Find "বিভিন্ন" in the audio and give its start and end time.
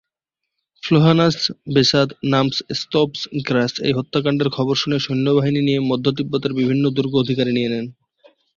6.59-6.83